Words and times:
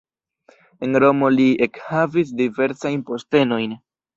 En 0.87 0.95
Romo 1.03 1.29
li 1.35 1.45
ekhavis 1.67 2.35
diversajn 2.43 3.07
postenojn. 3.11 3.79